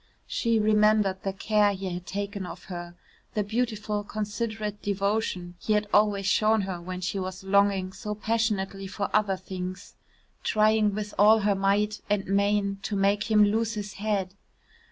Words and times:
She 0.25 0.57
remembered 0.57 1.21
the 1.21 1.31
care 1.31 1.73
he 1.75 1.85
had 1.91 2.07
taken 2.07 2.43
of 2.47 2.63
her, 2.63 2.95
the 3.35 3.43
beautiful 3.43 4.03
considerate 4.03 4.81
devotion 4.81 5.53
he 5.59 5.73
had 5.73 5.85
always 5.93 6.25
shown 6.25 6.61
her 6.61 6.81
when 6.81 7.01
she 7.01 7.19
was 7.19 7.43
longing 7.43 7.93
so 7.93 8.15
passionately 8.15 8.87
for 8.87 9.11
other 9.15 9.37
things, 9.37 9.93
trying 10.43 10.95
with 10.95 11.13
all 11.19 11.41
her 11.41 11.53
might 11.53 12.01
and 12.09 12.25
main 12.25 12.79
to 12.81 12.95
make 12.95 13.29
him 13.29 13.43
lose 13.45 13.75
his 13.75 13.93
head. 14.01 14.33